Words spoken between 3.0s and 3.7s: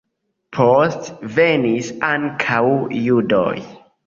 judoj.